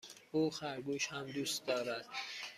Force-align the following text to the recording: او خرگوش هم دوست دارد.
او 0.31 0.51
خرگوش 0.51 1.07
هم 1.07 1.27
دوست 1.31 1.65
دارد. 1.67 2.05